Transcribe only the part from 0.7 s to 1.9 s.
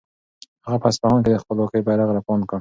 په اصفهان کې د خپلواکۍ